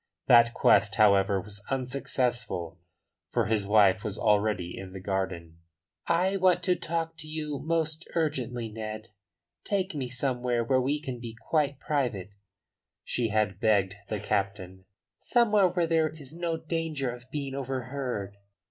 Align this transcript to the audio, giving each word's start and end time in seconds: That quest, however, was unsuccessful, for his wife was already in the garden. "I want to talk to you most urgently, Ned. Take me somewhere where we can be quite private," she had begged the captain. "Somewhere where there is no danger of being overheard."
That 0.25 0.55
quest, 0.55 0.95
however, 0.95 1.39
was 1.39 1.63
unsuccessful, 1.69 2.79
for 3.29 3.45
his 3.45 3.67
wife 3.67 4.03
was 4.03 4.17
already 4.17 4.75
in 4.75 4.93
the 4.93 4.99
garden. 4.99 5.59
"I 6.07 6.37
want 6.37 6.63
to 6.63 6.75
talk 6.75 7.15
to 7.17 7.27
you 7.27 7.59
most 7.63 8.07
urgently, 8.15 8.67
Ned. 8.67 9.09
Take 9.63 9.93
me 9.93 10.09
somewhere 10.09 10.63
where 10.63 10.81
we 10.81 10.99
can 10.99 11.19
be 11.19 11.35
quite 11.39 11.79
private," 11.79 12.31
she 13.03 13.27
had 13.29 13.59
begged 13.59 13.93
the 14.09 14.19
captain. 14.19 14.85
"Somewhere 15.19 15.67
where 15.67 15.85
there 15.85 16.09
is 16.09 16.33
no 16.33 16.57
danger 16.57 17.11
of 17.11 17.29
being 17.31 17.53
overheard." 17.53 18.37